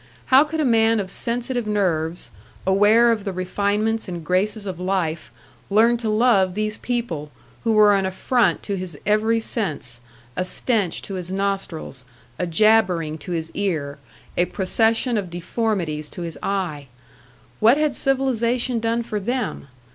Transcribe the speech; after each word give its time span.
How 0.33 0.43
could 0.43 0.59
a 0.59 0.65
man 0.65 0.99
of 0.99 1.11
sensitive 1.11 1.67
nerves, 1.67 2.31
aware 2.65 3.11
of 3.11 3.23
the 3.23 3.31
refinements 3.31 4.07
and 4.07 4.25
graces 4.25 4.65
of 4.65 4.79
life, 4.79 5.31
learn 5.69 5.95
to 5.97 6.09
love 6.09 6.55
these 6.55 6.77
people, 6.77 7.29
who 7.63 7.73
were 7.73 7.93
an 7.95 8.07
affront 8.07 8.63
to 8.63 8.75
his 8.75 8.97
every 9.05 9.39
sense 9.39 9.99
a 10.35 10.43
stench 10.43 11.03
to 11.03 11.13
his 11.13 11.31
nostrils, 11.31 12.03
a 12.39 12.47
jabbering 12.47 13.19
to 13.19 13.33
his 13.33 13.51
ear, 13.53 13.99
a 14.35 14.45
procession 14.45 15.19
of 15.19 15.29
deformities 15.29 16.09
to 16.09 16.23
his 16.23 16.35
eye? 16.41 16.87
What 17.59 17.77
had 17.77 17.93
civilisation 17.93 18.79
done 18.79 19.03
for 19.03 19.19
them? 19.19 19.67